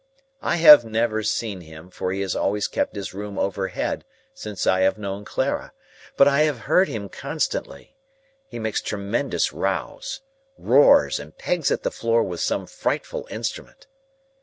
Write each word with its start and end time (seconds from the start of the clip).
"I 0.41 0.55
have 0.55 0.83
never 0.83 1.21
seen 1.21 1.61
him, 1.61 1.91
for 1.91 2.11
he 2.11 2.21
has 2.21 2.35
always 2.35 2.67
kept 2.67 2.95
his 2.95 3.13
room 3.13 3.37
overhead, 3.37 4.03
since 4.33 4.65
I 4.65 4.79
have 4.79 4.97
known 4.97 5.23
Clara. 5.25 5.73
But 6.17 6.27
I 6.27 6.39
have 6.41 6.61
heard 6.61 6.87
him 6.87 7.07
constantly. 7.07 7.95
He 8.47 8.57
makes 8.57 8.81
tremendous 8.81 9.53
rows,—roars, 9.53 11.19
and 11.19 11.37
pegs 11.37 11.69
at 11.69 11.83
the 11.83 11.91
floor 11.91 12.23
with 12.23 12.39
some 12.39 12.65
frightful 12.65 13.27
instrument." 13.29 13.85